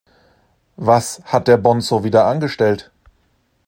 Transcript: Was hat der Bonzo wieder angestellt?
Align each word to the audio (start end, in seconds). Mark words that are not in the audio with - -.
Was 0.77 1.21
hat 1.25 1.47
der 1.47 1.57
Bonzo 1.57 2.03
wieder 2.03 2.25
angestellt? 2.25 2.89